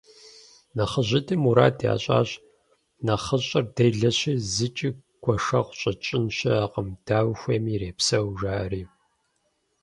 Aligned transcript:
НэхъыжьитӀым 0.75 1.39
мурад 1.43 1.77
ящӀащ: 1.91 2.29
«НэхъыщӀэр 3.05 3.65
делэщи, 3.75 4.33
зыкӀи 4.53 4.89
гуэшэгъу 5.23 5.77
щӀэтщӀын 5.79 6.25
щыӀэкъым, 6.35 6.87
дауэ 7.05 7.33
хуейми 7.39 7.71
ирепсэу»,– 7.75 8.29
жаӀэри. 8.39 8.83